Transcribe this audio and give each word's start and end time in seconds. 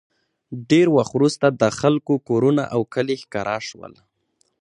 ډېر 0.69 0.87
وخت 0.95 1.11
وروسته 1.15 1.45
د 1.61 1.63
خلکو 1.79 2.13
کورونه 2.27 2.63
او 2.73 2.81
کلي 2.93 3.15
ښکاره 3.23 3.57
شول 3.67 3.93